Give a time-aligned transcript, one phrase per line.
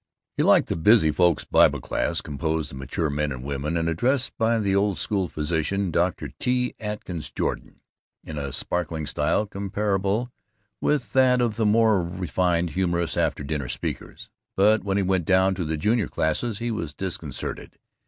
[0.35, 4.35] He liked the Busy Folks' Bible Class, composed of mature men and women and addressed
[4.35, 6.29] by the old school physician, Dr.
[6.39, 6.73] T.
[6.79, 7.75] Atkins Jordan,
[8.23, 10.31] in a sparkling style comparable
[10.83, 15.53] to that of the more refined humorous after dinner speakers, but when he went down
[15.53, 17.77] to the junior classes he was disconcerted.